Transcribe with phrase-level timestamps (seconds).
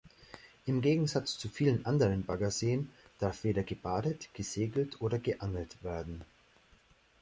[0.65, 6.23] Im Gegensatz zu vielen anderen Baggerseen darf weder gebadet, gesegelt oder geangelt werden.